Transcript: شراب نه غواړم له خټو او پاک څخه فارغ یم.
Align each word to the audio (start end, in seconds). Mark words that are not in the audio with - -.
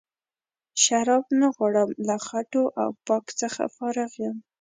شراب 0.83 1.25
نه 1.39 1.47
غواړم 1.55 1.89
له 2.07 2.15
خټو 2.27 2.63
او 2.81 2.89
پاک 3.07 3.25
څخه 3.41 3.63
فارغ 3.75 4.11
یم. 4.23 4.37